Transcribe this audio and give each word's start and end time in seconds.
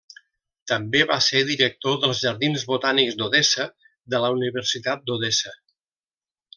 També 0.69 1.01
va 1.11 1.17
ser 1.25 1.41
director 1.49 1.99
dels 2.05 2.23
Jardins 2.23 2.65
Botànics 2.73 3.19
d'Odessa, 3.21 3.69
de 4.15 4.25
la 4.27 4.35
Universitat 4.41 5.09
d'Odessa. 5.11 5.59